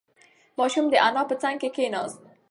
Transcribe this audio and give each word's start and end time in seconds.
ماشوم 0.59 0.85
د 0.89 0.93
انا 1.07 1.23
په 1.29 1.35
څنگ 1.41 1.57
کې 1.61 1.69
کېناست. 1.75 2.19